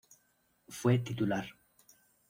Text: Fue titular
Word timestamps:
Fue 0.67 0.97
titular 0.97 1.45